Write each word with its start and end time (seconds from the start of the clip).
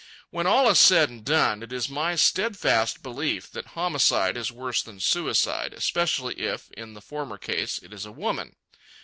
When 0.31 0.47
all 0.47 0.67
is 0.67 0.79
said 0.79 1.11
and 1.11 1.23
done, 1.23 1.61
it 1.61 1.71
is 1.71 1.87
my 1.87 2.15
steadfast 2.15 3.03
belief 3.03 3.51
that 3.51 3.75
homicide 3.77 4.35
is 4.35 4.51
worse 4.51 4.81
than 4.81 4.99
suicide, 4.99 5.75
especially 5.75 6.39
if, 6.39 6.71
in 6.71 6.95
the 6.95 7.01
former 7.01 7.37
case, 7.37 7.77
it 7.77 7.93
is 7.93 8.07
a 8.07 8.11
woman. 8.11 8.55